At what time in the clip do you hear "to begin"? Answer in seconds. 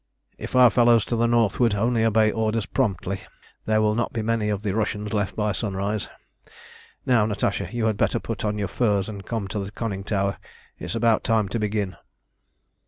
11.49-11.97